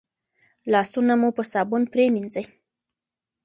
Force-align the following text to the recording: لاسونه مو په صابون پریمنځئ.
لاسونه 0.71 1.13
مو 1.21 1.29
په 1.37 1.43
صابون 1.51 1.83
پریمنځئ. 1.93 2.45